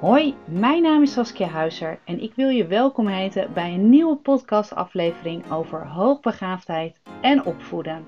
[0.00, 4.16] Hoi, mijn naam is Saskia Huizer en ik wil je welkom heten bij een nieuwe
[4.16, 8.06] podcastaflevering over hoogbegaafdheid en opvoeden.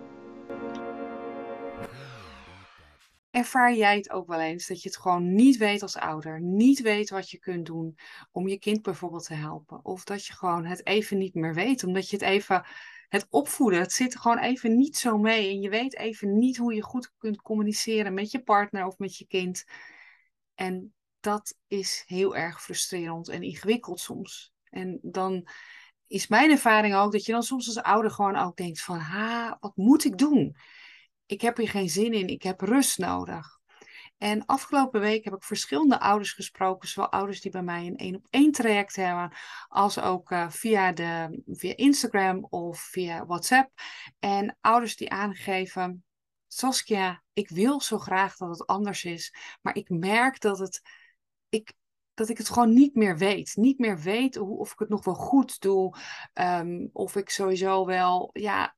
[3.30, 6.80] Ervaar jij het ook wel eens dat je het gewoon niet weet als ouder, niet
[6.80, 7.98] weet wat je kunt doen
[8.30, 9.84] om je kind bijvoorbeeld te helpen?
[9.84, 12.64] Of dat je gewoon het even niet meer weet, omdat je het even,
[13.08, 16.56] het opvoeden, het zit er gewoon even niet zo mee en je weet even niet
[16.56, 19.64] hoe je goed kunt communiceren met je partner of met je kind.
[20.54, 24.52] En dat is heel erg frustrerend en ingewikkeld soms.
[24.64, 25.48] En dan
[26.06, 29.56] is mijn ervaring ook dat je dan soms als ouder gewoon ook denkt van, ha,
[29.60, 30.56] wat moet ik doen?
[31.26, 33.60] Ik heb hier geen zin in, ik heb rust nodig.
[34.18, 38.14] En afgelopen week heb ik verschillende ouders gesproken, zowel ouders die bij mij een één
[38.14, 39.32] op één traject hebben,
[39.68, 43.70] als ook uh, via, de, via Instagram of via WhatsApp.
[44.18, 46.04] En ouders die aangeven,
[46.46, 50.80] Saskia, ik wil zo graag dat het anders is, maar ik merk dat het
[51.52, 51.72] ik,
[52.14, 53.56] dat ik het gewoon niet meer weet.
[53.56, 55.96] Niet meer weet hoe, of ik het nog wel goed doe.
[56.34, 58.76] Um, of ik sowieso wel, ja,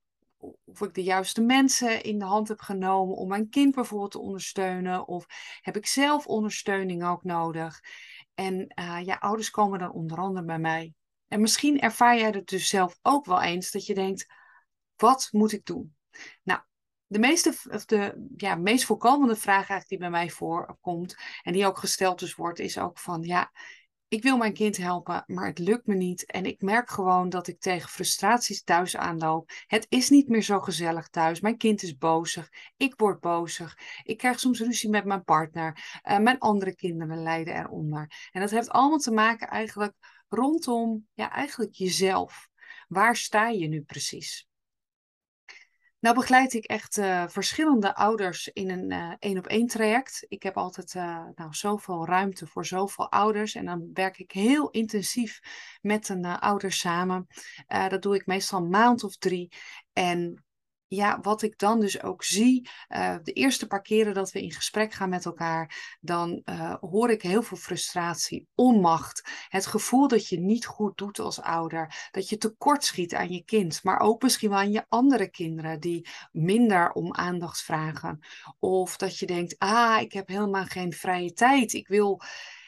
[0.65, 4.21] of ik de juiste mensen in de hand heb genomen om mijn kind bijvoorbeeld te
[4.21, 5.09] ondersteunen.
[5.09, 5.27] Of
[5.61, 7.81] heb ik zelf ondersteuning ook nodig?
[8.35, 10.95] En uh, ja, ouders komen dan onder andere bij mij.
[11.29, 14.27] En misschien ervaar jij het dus zelf ook wel eens dat je denkt:
[14.97, 15.97] wat moet ik doen?
[16.43, 16.61] Nou,
[17.15, 21.67] de meeste, of de ja, meest voorkomende vraag eigenlijk die bij mij voorkomt, en die
[21.67, 23.51] ook gesteld dus wordt, is ook van ja,
[24.09, 26.27] ik wil mijn kind helpen, maar het lukt me niet.
[26.27, 29.51] En ik merk gewoon dat ik tegen frustraties thuis aanloop.
[29.67, 31.41] Het is niet meer zo gezellig thuis.
[31.41, 32.49] Mijn kind is bozig.
[32.77, 33.79] Ik word bozig.
[34.03, 36.01] Ik krijg soms ruzie met mijn partner.
[36.11, 38.29] Uh, mijn andere kinderen lijden eronder.
[38.31, 39.95] En dat heeft allemaal te maken eigenlijk
[40.29, 42.49] rondom, ja, eigenlijk jezelf.
[42.89, 44.49] Waar sta je nu precies?
[46.05, 50.25] Nou begeleid ik echt uh, verschillende ouders in een uh, één op één traject.
[50.29, 53.55] Ik heb altijd uh, nou, zoveel ruimte voor zoveel ouders.
[53.55, 55.41] En dan werk ik heel intensief
[55.81, 57.27] met een ouder samen.
[57.67, 59.53] dat doe ik meestal een maand of drie.
[59.93, 60.44] En
[60.95, 64.53] ja, wat ik dan dus ook zie, uh, de eerste paar keren dat we in
[64.53, 70.29] gesprek gaan met elkaar, dan uh, hoor ik heel veel frustratie, onmacht, het gevoel dat
[70.29, 74.23] je niet goed doet als ouder, dat je tekort schiet aan je kind, maar ook
[74.23, 78.19] misschien wel aan je andere kinderen die minder om aandacht vragen.
[78.59, 82.21] Of dat je denkt, ah, ik heb helemaal geen vrije tijd, ik wil,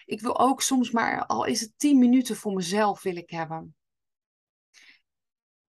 [0.04, 3.74] ik wil ook soms maar, al is het tien minuten voor mezelf wil ik hebben.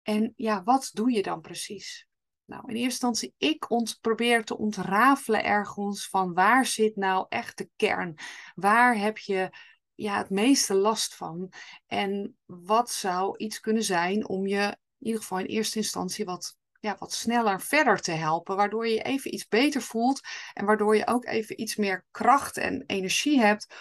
[0.01, 2.07] En ja, wat doe je dan precies?
[2.47, 7.57] Nou, in eerste instantie, ik ont, probeer te ontrafelen ergens van waar zit nou echt
[7.57, 8.17] de kern?
[8.55, 9.49] Waar heb je
[9.95, 11.51] ja, het meeste last van?
[11.85, 16.57] En wat zou iets kunnen zijn om je in ieder geval in eerste instantie wat,
[16.79, 20.21] ja, wat sneller verder te helpen, waardoor je je even iets beter voelt
[20.53, 23.75] en waardoor je ook even iets meer kracht en energie hebt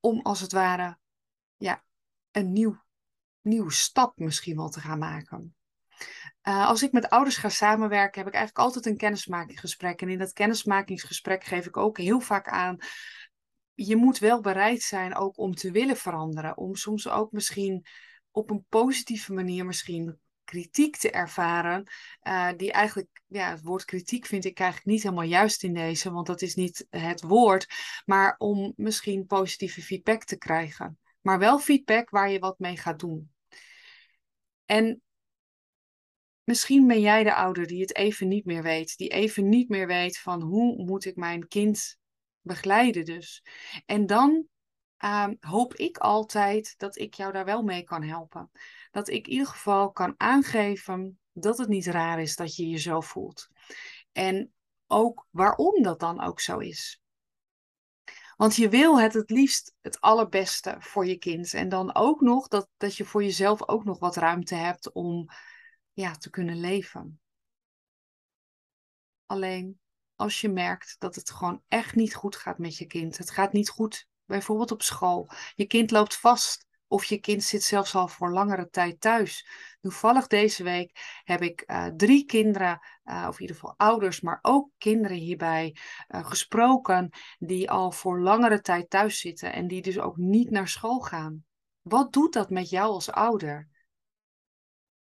[0.00, 0.98] om als het ware
[1.56, 1.84] ja,
[2.30, 2.82] een nieuw,
[3.40, 5.54] nieuwe stap misschien wel te gaan maken.
[6.48, 10.02] Uh, als ik met ouders ga samenwerken, heb ik eigenlijk altijd een kennismakingsgesprek.
[10.02, 12.76] En in dat kennismakingsgesprek geef ik ook heel vaak aan.
[13.74, 16.56] Je moet wel bereid zijn ook om te willen veranderen.
[16.56, 17.86] Om soms ook misschien
[18.30, 21.90] op een positieve manier misschien kritiek te ervaren.
[22.22, 26.12] Uh, die eigenlijk, ja, het woord kritiek vind ik eigenlijk niet helemaal juist in deze,
[26.12, 27.66] want dat is niet het woord.
[28.04, 30.98] Maar om misschien positieve feedback te krijgen.
[31.20, 33.32] Maar wel feedback waar je wat mee gaat doen.
[34.64, 35.02] En
[36.44, 39.86] Misschien ben jij de ouder die het even niet meer weet, die even niet meer
[39.86, 41.98] weet van hoe moet ik mijn kind
[42.40, 43.44] begeleiden dus.
[43.86, 44.46] En dan
[45.04, 48.50] uh, hoop ik altijd dat ik jou daar wel mee kan helpen.
[48.90, 52.78] Dat ik in ieder geval kan aangeven dat het niet raar is dat je je
[52.78, 53.48] zo voelt.
[54.12, 54.52] En
[54.86, 57.02] ook waarom dat dan ook zo is.
[58.36, 61.54] Want je wil het het liefst het allerbeste voor je kind.
[61.54, 65.28] En dan ook nog dat, dat je voor jezelf ook nog wat ruimte hebt om
[65.94, 67.20] ja, te kunnen leven.
[69.26, 69.80] Alleen
[70.16, 73.18] als je merkt dat het gewoon echt niet goed gaat met je kind.
[73.18, 75.30] Het gaat niet goed, bijvoorbeeld op school.
[75.54, 79.46] Je kind loopt vast of je kind zit zelfs al voor langere tijd thuis.
[79.80, 84.38] Toevallig deze week heb ik uh, drie kinderen, uh, of in ieder geval ouders, maar
[84.42, 85.76] ook kinderen hierbij
[86.08, 90.68] uh, gesproken, die al voor langere tijd thuis zitten en die dus ook niet naar
[90.68, 91.44] school gaan.
[91.82, 93.68] Wat doet dat met jou als ouder?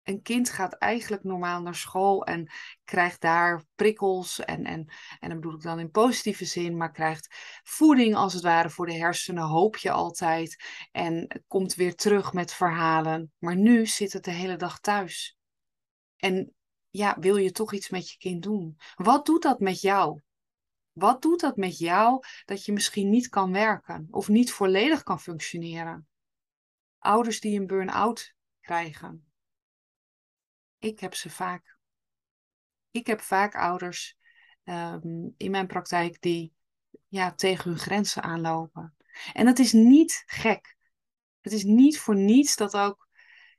[0.04, 2.50] Een kind gaat eigenlijk normaal naar school en
[2.84, 4.40] krijgt daar prikkels.
[4.40, 4.88] En, en,
[5.20, 8.86] en dan bedoel ik dan in positieve zin, maar krijgt voeding als het ware voor
[8.86, 10.64] de hersenen, hoop je altijd.
[10.92, 13.32] En komt weer terug met verhalen.
[13.38, 15.36] Maar nu zit het de hele dag thuis.
[16.16, 16.54] En
[16.90, 18.76] ja, wil je toch iets met je kind doen?
[18.94, 20.20] Wat doet dat met jou?
[20.92, 25.20] Wat doet dat met jou dat je misschien niet kan werken of niet volledig kan
[25.20, 26.08] functioneren?
[26.98, 29.33] Ouders die een burn-out krijgen.
[30.84, 31.76] Ik heb ze vaak.
[32.90, 34.16] Ik heb vaak ouders
[34.64, 36.54] ehm, in mijn praktijk die
[37.08, 38.96] ja, tegen hun grenzen aanlopen.
[39.32, 40.76] En dat is niet gek.
[41.40, 43.08] Het is niet voor niets dat ook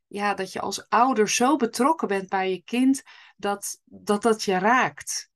[0.07, 3.03] ja, dat je als ouder zo betrokken bent bij je kind
[3.37, 5.31] dat dat, dat je raakt.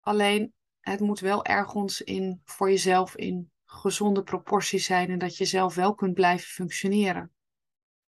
[0.00, 5.44] Alleen het moet wel ergens in voor jezelf in gezonde proporties zijn en dat je
[5.44, 7.35] zelf wel kunt blijven functioneren.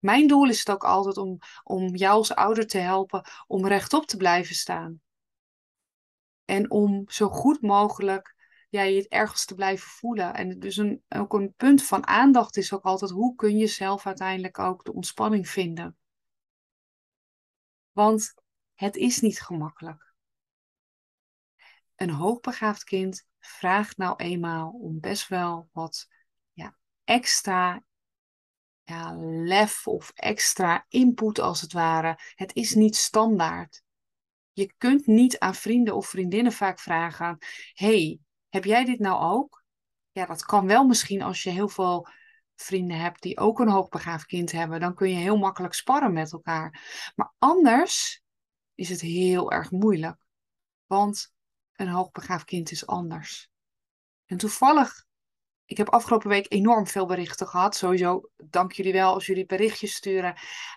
[0.06, 4.06] Mijn doel is het ook altijd om, om jou als ouder te helpen om rechtop
[4.06, 5.02] te blijven staan.
[6.46, 8.36] En om zo goed mogelijk
[8.70, 10.34] ja, je het ergens te blijven voelen.
[10.34, 14.06] En dus een, ook een punt van aandacht is ook altijd hoe kun je zelf
[14.06, 15.98] uiteindelijk ook de ontspanning vinden.
[17.92, 18.34] Want
[18.74, 20.14] het is niet gemakkelijk.
[21.96, 26.08] Een hoogbegaafd kind vraagt nou eenmaal om best wel wat
[26.52, 27.85] ja, extra
[28.86, 32.20] ja, lef of extra input als het ware.
[32.36, 33.84] Het is niet standaard.
[34.52, 37.38] Je kunt niet aan vrienden of vriendinnen vaak vragen:
[37.74, 39.64] hey, heb jij dit nou ook?
[40.12, 42.08] Ja, dat kan wel misschien als je heel veel
[42.56, 44.80] vrienden hebt die ook een hoogbegaafd kind hebben.
[44.80, 46.82] Dan kun je heel makkelijk sparren met elkaar.
[47.16, 48.24] Maar anders
[48.76, 50.26] is het heel erg moeilijk.
[50.86, 51.34] Want
[51.74, 53.50] een hoogbegaafd kind is anders.
[54.26, 55.05] En toevallig
[55.66, 57.76] ik heb afgelopen week enorm veel berichten gehad.
[57.76, 60.36] Sowieso dank jullie wel als jullie berichtjes sturen.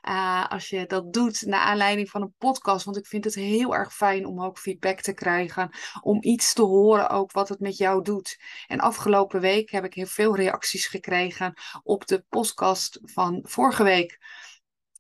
[0.09, 2.85] Uh, als je dat doet naar aanleiding van een podcast.
[2.85, 5.71] Want ik vind het heel erg fijn om ook feedback te krijgen.
[6.01, 8.41] Om iets te horen ook wat het met jou doet.
[8.67, 14.19] En afgelopen week heb ik heel veel reacties gekregen op de podcast van vorige week.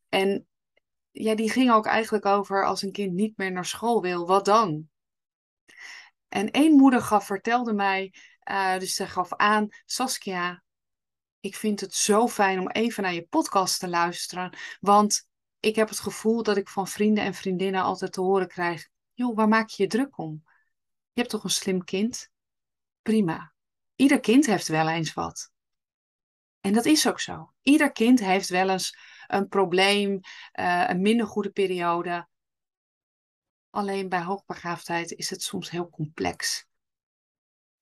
[0.08, 0.46] En
[1.10, 4.44] ja, die ging ook eigenlijk over als een kind niet meer naar school wil, wat
[4.44, 4.88] dan?
[6.28, 8.14] En één moeder gaf, vertelde mij
[8.50, 10.62] uh, dus ze gaf aan, Saskia,
[11.40, 14.56] ik vind het zo fijn om even naar je podcast te luisteren.
[14.80, 15.28] Want
[15.60, 19.36] ik heb het gevoel dat ik van vrienden en vriendinnen altijd te horen krijg: joh,
[19.36, 20.42] waar maak je je druk om?
[21.12, 22.30] Je hebt toch een slim kind?
[23.02, 23.52] Prima.
[23.96, 25.50] Ieder kind heeft wel eens wat.
[26.60, 27.52] En dat is ook zo.
[27.62, 30.20] Ieder kind heeft wel eens een probleem,
[30.52, 32.28] uh, een minder goede periode.
[33.70, 36.67] Alleen bij hoogbegaafdheid is het soms heel complex.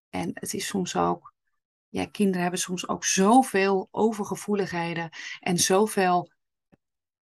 [0.08, 1.34] En het is soms ook,
[1.88, 5.10] ja, kinderen hebben soms ook zoveel overgevoeligheden
[5.40, 6.32] en zoveel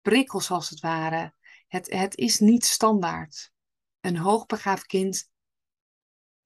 [0.02, 1.34] prikkels als het ware.
[1.68, 3.52] Het, het is niet standaard.
[4.00, 5.30] Een hoogbegaafd kind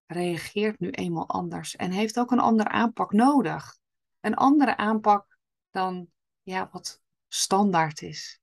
[0.06, 3.78] reageert nu eenmaal anders en heeft ook een andere aanpak nodig.
[4.20, 5.38] Een andere aanpak
[5.70, 6.08] dan
[6.42, 8.40] ja, wat standaard is.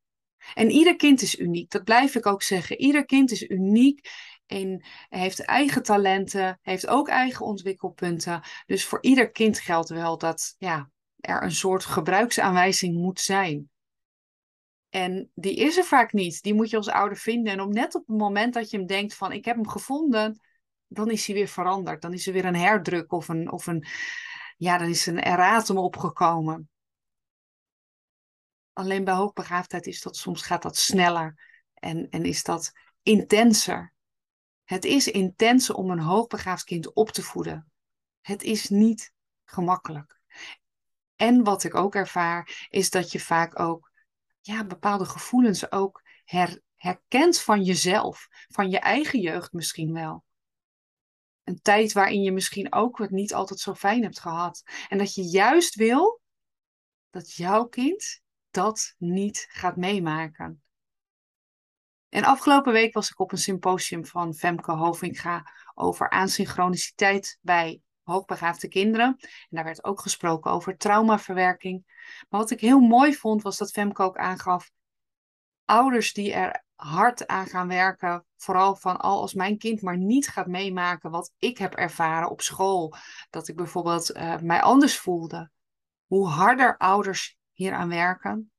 [0.53, 2.81] En ieder kind is uniek, dat blijf ik ook zeggen.
[2.81, 4.09] Ieder kind is uniek
[4.45, 8.41] en heeft eigen talenten, heeft ook eigen ontwikkelpunten.
[8.65, 10.89] Dus voor ieder kind geldt wel dat ja,
[11.19, 13.69] er een soort gebruiksaanwijzing moet zijn.
[14.89, 16.41] En die is er vaak niet.
[16.41, 17.53] Die moet je als ouder vinden.
[17.53, 20.39] En op net op het moment dat je hem denkt van ik heb hem gevonden,
[20.87, 22.01] dan is hij weer veranderd.
[22.01, 23.85] Dan is er weer een herdruk of een, of een
[24.57, 26.69] ja, dan is een erratum opgekomen.
[28.73, 31.39] Alleen bij hoogbegaafdheid is dat soms gaat dat sneller
[31.73, 32.71] en, en is dat
[33.03, 33.93] intenser.
[34.65, 37.71] Het is intenser om een hoogbegaafd kind op te voeden.
[38.21, 39.13] Het is niet
[39.43, 40.19] gemakkelijk.
[41.15, 43.91] En wat ik ook ervaar, is dat je vaak ook
[44.41, 50.23] ja, bepaalde gevoelens ook her, herkent van jezelf, van je eigen jeugd misschien wel.
[51.43, 54.63] Een tijd waarin je misschien ook het niet altijd zo fijn hebt gehad.
[54.89, 56.21] En dat je juist wil
[57.09, 60.63] dat jouw kind dat niet gaat meemaken.
[62.15, 68.67] En afgelopen week was ik op een symposium van Femke Hovinga over asynchroniciteit bij hoogbegaafde
[68.67, 69.15] kinderen.
[69.19, 71.83] En daar werd ook gesproken over traumaverwerking.
[72.29, 74.71] Maar wat ik heel mooi vond, was dat Femke ook aangaf,
[75.65, 80.27] ouders die er hard aan gaan werken, vooral van al als mijn kind maar niet
[80.27, 82.95] gaat meemaken wat ik heb ervaren op school,
[83.29, 85.49] dat ik bijvoorbeeld uh, mij anders voelde.
[86.05, 88.51] Hoe harder ouders hier aan werken,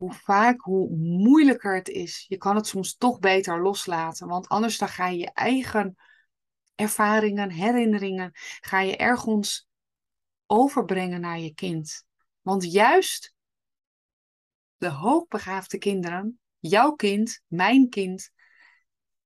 [0.00, 2.24] hoe vaak, hoe moeilijker het is.
[2.28, 5.96] Je kan het soms toch beter loslaten, want anders dan ga je je eigen
[6.74, 8.30] ervaringen, herinneringen,
[8.60, 9.68] ga je ergens
[10.46, 12.04] overbrengen naar je kind.
[12.40, 13.34] Want juist
[14.76, 18.30] de hoogbegaafde kinderen, jouw kind, mijn kind,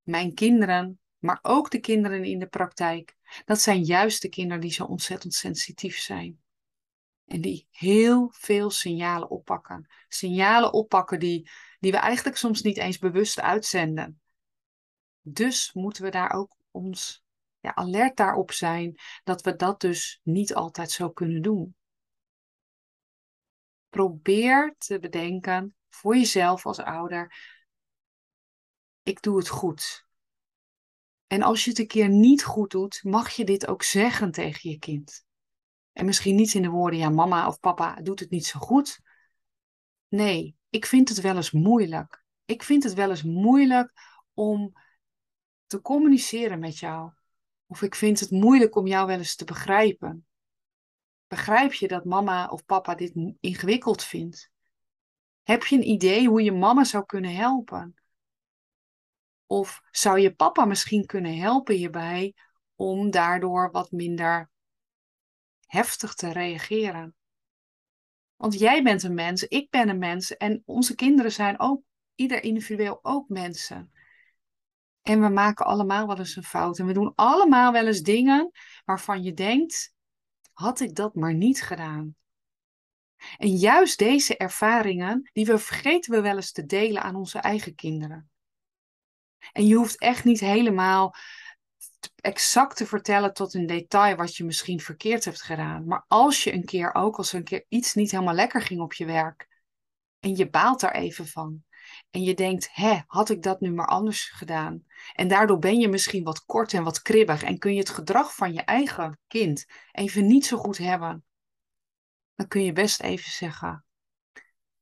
[0.02, 4.72] mijn kinderen, maar ook de kinderen in de praktijk, dat zijn juist de kinderen die
[4.72, 6.43] zo ontzettend sensitief zijn.
[7.24, 9.86] En die heel veel signalen oppakken.
[10.08, 11.50] Signalen oppakken die,
[11.80, 14.20] die we eigenlijk soms niet eens bewust uitzenden.
[15.20, 17.24] Dus moeten we daar ook ons
[17.60, 21.76] ja, alert daarop zijn dat we dat dus niet altijd zo kunnen doen.
[23.88, 27.34] Probeer te bedenken voor jezelf als ouder:
[29.02, 30.06] ik doe het goed.
[31.26, 34.70] En als je het een keer niet goed doet, mag je dit ook zeggen tegen
[34.70, 35.24] je kind.
[35.94, 39.00] En misschien niet in de woorden: ja, mama of papa doet het niet zo goed.
[40.08, 42.24] Nee, ik vind het wel eens moeilijk.
[42.44, 43.92] Ik vind het wel eens moeilijk
[44.34, 44.72] om
[45.66, 47.12] te communiceren met jou.
[47.66, 50.26] Of ik vind het moeilijk om jou wel eens te begrijpen.
[51.26, 54.50] Begrijp je dat mama of papa dit ingewikkeld vindt?
[55.42, 57.94] Heb je een idee hoe je mama zou kunnen helpen?
[59.46, 62.34] Of zou je papa misschien kunnen helpen hierbij
[62.74, 64.50] om daardoor wat minder
[65.74, 67.14] heftig te reageren?
[68.36, 71.82] Want jij bent een mens, ik ben een mens en onze kinderen zijn ook,
[72.14, 73.92] ieder individueel ook mensen.
[75.02, 76.78] En we maken allemaal wel eens een fout.
[76.78, 78.50] En we doen allemaal wel eens dingen
[78.84, 79.94] waarvan je denkt:
[80.52, 82.16] had ik dat maar niet gedaan?
[83.36, 87.74] En juist deze ervaringen, die we vergeten we wel eens te delen aan onze eigen
[87.74, 88.30] kinderen.
[89.52, 91.14] En je hoeft echt niet helemaal
[92.16, 95.86] exact te vertellen tot een detail wat je misschien verkeerd hebt gedaan.
[95.86, 98.92] Maar als je een keer ook, als een keer iets niet helemaal lekker ging op
[98.92, 99.48] je werk
[100.20, 101.64] en je baalt daar even van.
[102.10, 104.84] En je denkt, hè, had ik dat nu maar anders gedaan?
[105.12, 108.34] En daardoor ben je misschien wat kort en wat kribbig en kun je het gedrag
[108.34, 111.24] van je eigen kind even niet zo goed hebben.
[112.34, 113.84] Dan kun je best even zeggen,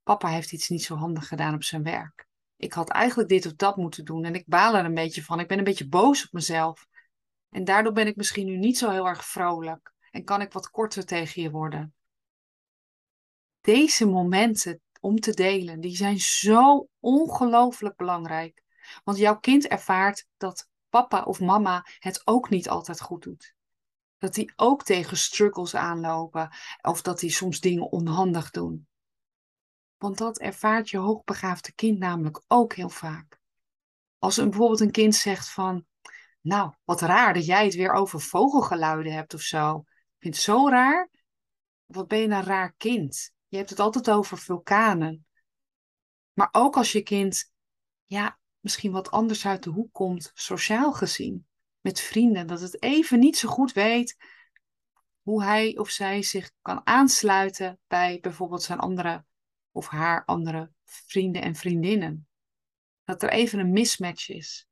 [0.03, 2.27] papa heeft iets niet zo handig gedaan op zijn werk.
[2.57, 5.41] Ik had eigenlijk dit of dat moeten doen en ik baal er een beetje van.
[5.41, 6.87] Ik ben een beetje boos op mezelf.
[7.53, 10.71] En daardoor ben ik misschien nu niet zo heel erg vrolijk en kan ik wat
[10.71, 11.95] korter tegen je worden.
[13.61, 18.63] Deze momenten om te delen, die zijn zo ongelooflijk belangrijk.
[19.05, 23.55] Want jouw kind ervaart dat papa of mama het ook niet altijd goed doet.
[24.19, 28.87] Dat die ook tegen struggles aanlopen of dat die soms dingen onhandig doen.
[29.97, 33.41] Want dat ervaart je hoogbegaafde kind namelijk ook heel vaak.
[34.19, 35.87] Als een, bijvoorbeeld een kind zegt van,
[36.43, 39.77] nou, wat raar dat jij het weer over vogelgeluiden hebt of zo.
[39.77, 41.11] Ik vind het zo raar.
[41.85, 43.33] Wat ben je een raar kind?
[43.49, 45.27] Je hebt het altijd over vulkanen.
[46.33, 47.53] Maar ook als je kind,
[48.05, 51.47] ja, misschien wat anders uit de hoek komt, sociaal gezien,
[51.81, 54.17] met vrienden, dat het even niet zo goed weet
[55.23, 59.25] hoe hij of zij zich kan aansluiten bij bijvoorbeeld zijn andere
[59.71, 62.29] of haar andere vrienden en vriendinnen.
[63.05, 64.67] Dat er even een mismatch is.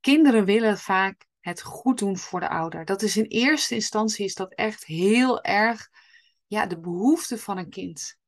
[0.00, 2.84] Kinderen willen vaak het goed doen voor de ouder.
[2.84, 5.88] Dat is in eerste instantie is dat echt heel erg
[6.46, 8.18] ja, de behoefte van een kind.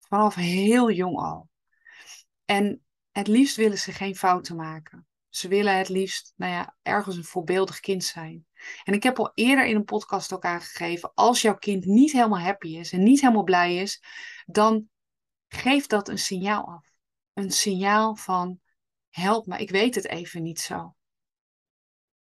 [0.00, 1.48] Vanaf heel jong al.
[2.44, 5.06] En het liefst willen ze geen fouten maken.
[5.28, 8.46] Ze willen het liefst, nou ja, ergens een voorbeeldig kind zijn.
[8.84, 12.40] En ik heb al eerder in een podcast ook aangegeven, als jouw kind niet helemaal
[12.40, 14.02] happy is en niet helemaal blij is,
[14.46, 14.88] dan
[15.48, 16.88] geef dat een signaal af.
[17.32, 18.60] Een signaal van,
[19.14, 20.94] help me, ik weet het even niet zo.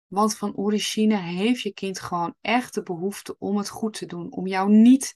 [0.07, 4.31] Want van origine heeft je kind gewoon echt de behoefte om het goed te doen.
[4.31, 5.13] Om jou niet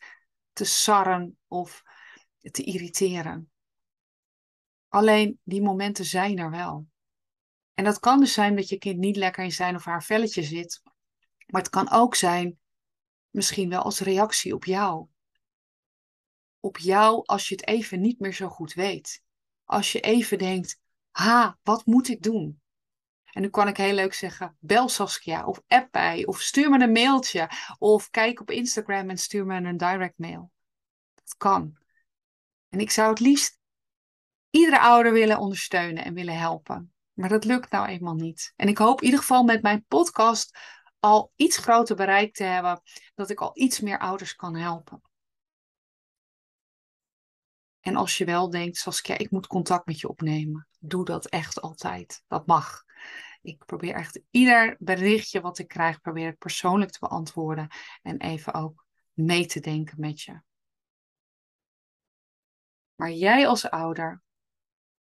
[0.53, 1.84] te sarren of
[2.51, 3.51] te irriteren.
[4.88, 6.88] Alleen die momenten zijn er wel.
[7.74, 10.43] En dat kan dus zijn dat je kind niet lekker in zijn of haar velletje
[10.43, 10.82] zit.
[11.46, 12.60] Maar het kan ook zijn,
[13.29, 15.08] misschien wel als reactie op jou.
[16.60, 19.24] Op jou als je het even niet meer zo goed weet.
[19.63, 20.82] Als je even denkt,
[21.13, 22.62] ha, wat moet ik doen?
[23.32, 26.84] En nu kan ik heel leuk zeggen, bel Saskia of app bij of stuur me
[26.84, 30.51] een mailtje of kijk op Instagram en stuur me een direct mail.
[31.13, 31.77] Dat kan.
[32.70, 33.60] En ik zou het liefst
[34.50, 36.93] iedere ouder willen ondersteunen en willen helpen.
[37.13, 38.53] Maar dat lukt nou eenmaal niet.
[38.55, 40.58] En ik hoop in ieder geval met mijn podcast
[41.00, 42.82] al iets groter bereikt te hebben,
[43.15, 45.01] dat ik al iets meer ouders kan helpen.
[47.79, 51.61] En als je wel denkt, Saskia, ik moet contact met je opnemen, doe dat echt
[51.61, 52.23] altijd.
[52.27, 52.83] Dat mag.
[53.41, 57.67] Ik probeer echt ieder berichtje wat ik krijg, probeer persoonlijk te beantwoorden
[58.01, 60.41] en even ook mee te denken met je.
[62.95, 64.21] Maar jij als ouder,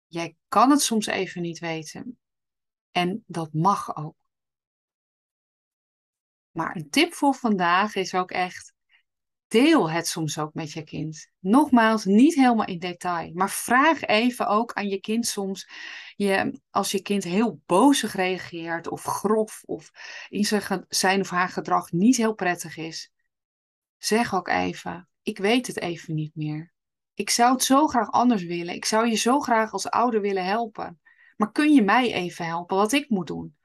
[0.06, 2.18] jij kan het soms even niet weten.
[2.90, 4.16] En dat mag ook.
[6.50, 8.72] Maar een tip voor vandaag is ook echt,
[9.48, 11.30] deel het soms ook met je kind.
[11.38, 15.68] Nogmaals, niet helemaal in detail, maar vraag even ook aan je kind soms,
[16.16, 19.90] je, als je kind heel bozig reageert of grof of
[20.28, 23.12] in zijn, zijn of haar gedrag niet heel prettig is,
[23.98, 26.72] zeg ook even, ik weet het even niet meer.
[27.14, 28.74] Ik zou het zo graag anders willen.
[28.74, 31.00] Ik zou je zo graag als ouder willen helpen.
[31.36, 33.56] Maar kun je mij even helpen wat ik moet doen?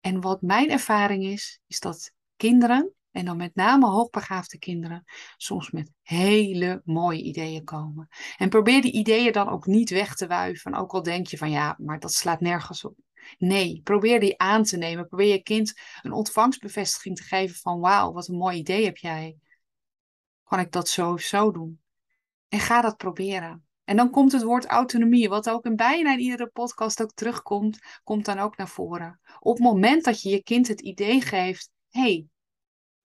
[0.00, 5.04] En wat mijn ervaring is, is dat kinderen, en dan met name hoogbegaafde kinderen,
[5.36, 8.08] soms met hele mooie ideeën komen.
[8.36, 11.50] En probeer die ideeën dan ook niet weg te wuiven, ook al denk je van
[11.50, 12.96] ja, maar dat slaat nergens op.
[13.38, 15.08] Nee, probeer die aan te nemen.
[15.08, 19.36] Probeer je kind een ontvangstbevestiging te geven van wauw, wat een mooi idee heb jij.
[20.44, 21.80] Kan ik dat zo zo doen?
[22.48, 23.64] En ga dat proberen.
[23.84, 27.78] En dan komt het woord autonomie, wat ook in bijna in iedere podcast ook terugkomt,
[28.04, 29.20] komt dan ook naar voren.
[29.38, 32.26] Op het moment dat je je kind het idee geeft, hey,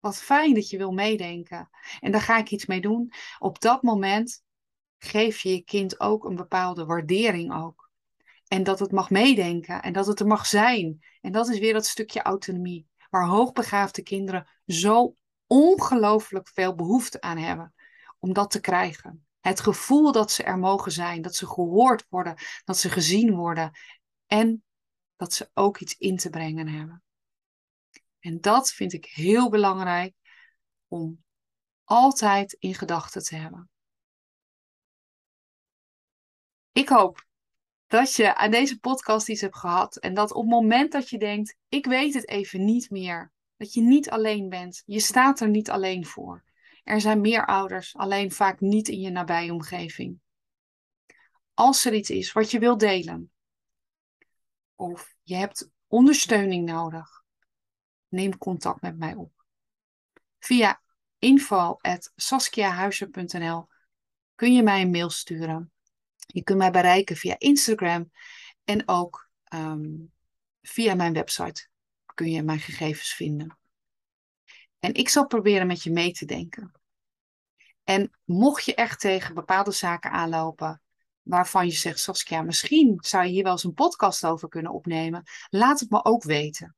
[0.07, 3.11] wat fijn dat je wil meedenken en daar ga ik iets mee doen.
[3.39, 4.43] Op dat moment
[4.97, 7.89] geef je je kind ook een bepaalde waardering ook.
[8.47, 11.05] En dat het mag meedenken en dat het er mag zijn.
[11.21, 15.15] En dat is weer dat stukje autonomie, waar hoogbegaafde kinderen zo
[15.47, 17.73] ongelooflijk veel behoefte aan hebben
[18.19, 19.25] om dat te krijgen.
[19.39, 22.35] Het gevoel dat ze er mogen zijn, dat ze gehoord worden,
[22.65, 23.71] dat ze gezien worden
[24.25, 24.63] en
[25.15, 27.01] dat ze ook iets in te brengen hebben.
[28.19, 30.13] En dat vind ik heel belangrijk
[30.87, 31.23] om
[31.83, 33.69] altijd in gedachten te hebben.
[36.71, 37.25] Ik hoop
[37.87, 41.17] dat je aan deze podcast iets hebt gehad en dat op het moment dat je
[41.17, 44.83] denkt, ik weet het even niet meer, dat je niet alleen bent.
[44.85, 46.43] Je staat er niet alleen voor.
[46.83, 50.19] Er zijn meer ouders, alleen vaak niet in je nabije omgeving.
[51.53, 53.31] Als er iets is wat je wilt delen,
[54.75, 57.23] of je hebt ondersteuning nodig,
[58.09, 59.45] neem contact met mij op.
[60.39, 60.81] Via
[61.19, 63.67] info.saskiahuizen.nl
[64.35, 65.71] kun je mij een mail sturen.
[66.15, 68.11] Je kunt mij bereiken via Instagram
[68.63, 69.95] en ook ehm,
[70.61, 71.67] via mijn website
[72.13, 73.57] kun je mijn gegevens vinden.
[74.79, 76.71] En ik zal proberen met je mee te denken.
[77.83, 80.81] En mocht je echt tegen bepaalde zaken aanlopen
[81.21, 85.23] waarvan je zegt, Saskia, misschien zou je hier wel eens een podcast over kunnen opnemen,
[85.49, 86.76] laat het me ook weten.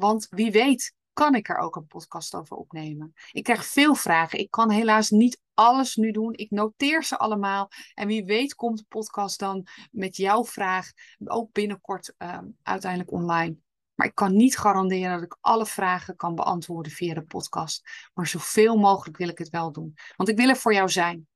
[0.00, 3.12] Want wie weet kan ik er ook een podcast over opnemen.
[3.32, 4.38] Ik krijg veel vragen.
[4.38, 6.32] Ik kan helaas niet alles nu doen.
[6.34, 7.68] Ik noteer ze allemaal.
[7.94, 10.90] En wie weet komt de podcast dan met jouw vraag
[11.24, 13.56] ook binnenkort uh, uiteindelijk online.
[13.94, 18.08] Maar ik kan niet garanderen dat ik alle vragen kan beantwoorden via de podcast.
[18.14, 19.94] Maar zoveel mogelijk wil ik het wel doen.
[20.16, 21.28] Want ik wil er voor jou zijn.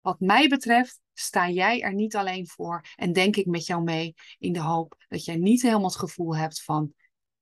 [0.00, 4.14] Wat mij betreft sta jij er niet alleen voor en denk ik met jou mee
[4.38, 6.94] in de hoop dat jij niet helemaal het gevoel hebt van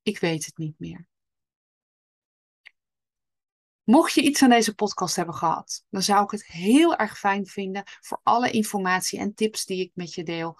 [0.07, 1.07] ik weet het niet meer.
[3.83, 7.45] Mocht je iets aan deze podcast hebben gehad, dan zou ik het heel erg fijn
[7.45, 10.59] vinden voor alle informatie en tips die ik met je deel,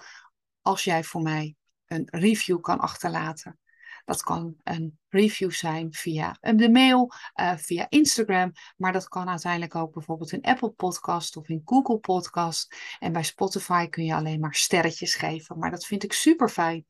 [0.61, 1.55] als jij voor mij
[1.85, 3.59] een review kan achterlaten.
[4.05, 9.75] Dat kan een review zijn via de mail, uh, via Instagram, maar dat kan uiteindelijk
[9.75, 12.75] ook bijvoorbeeld in Apple Podcast of in Google Podcast.
[12.99, 16.85] En bij Spotify kun je alleen maar sterretjes geven, maar dat vind ik super fijn,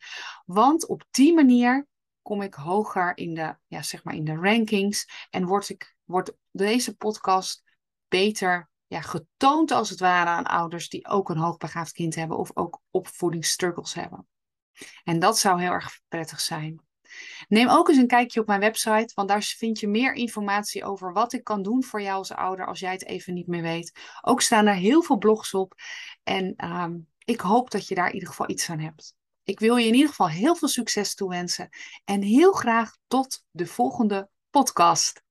[0.45, 1.87] want op die manier
[2.27, 6.33] kom ik hoger in de, ja, zeg maar in de rankings en word, ik, wordt
[6.51, 7.63] deze podcast
[8.07, 12.51] beter ja, getoond als het ware aan ouders die ook een hoogbegaafd kind hebben of
[12.53, 14.27] ook opvoedingsstruggles hebben.
[15.03, 16.81] En dat zou heel erg prettig zijn.
[17.47, 21.13] Neem ook eens een kijkje op mijn website, want daar vind je meer informatie over
[21.13, 23.99] wat ik kan doen voor jou als ouder als jij het even niet meer weet.
[24.21, 25.73] Ook staan er heel veel blogs op
[26.23, 29.16] en ehm, ik hoop dat je daar in ieder geval iets aan hebt.
[29.47, 31.69] Ik wil je in ieder geval heel veel succes toewensen
[32.05, 35.23] en heel graag tot de volgende podcast.